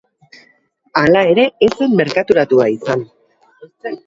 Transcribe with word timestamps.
Hala 1.01 1.21
ere, 1.33 1.45
ez 1.67 1.69
zen 1.83 1.93
merkaturatua 2.01 2.69
izan. 2.79 3.05